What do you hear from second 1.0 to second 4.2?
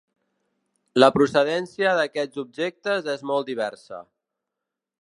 La procedència d’aquests objectes és molt diversa.